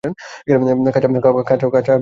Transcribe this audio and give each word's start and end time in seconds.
খাচা 0.03 1.07
ভেঙে 1.07 1.29
উড়ে 1.29 1.51
যাওয়া। 1.63 1.81